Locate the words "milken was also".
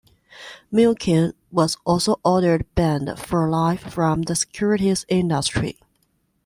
0.73-2.19